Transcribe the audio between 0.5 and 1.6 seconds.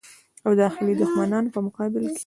داخلي دښمنانو په